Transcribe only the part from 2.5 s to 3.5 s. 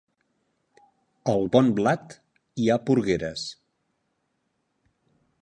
hi ha porgueres.